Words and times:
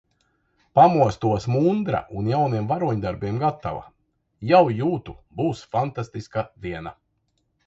Pamostos 0.77 1.43
mundra 1.55 1.99
un 2.21 2.29
jauniem 2.31 2.69
varoņdarbiem 2.71 3.37
gatava! 3.43 3.85
Jau 4.53 4.63
jūtu 4.81 5.15
būs 5.43 5.63
fantastiska 5.77 6.49
diena! 6.67 6.97